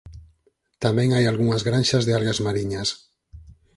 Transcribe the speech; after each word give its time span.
Tamén 0.83 1.09
hai 1.11 1.25
algunhas 1.27 1.65
granxas 1.67 2.03
de 2.07 2.13
algas 2.17 2.39
mariñas. 2.45 2.89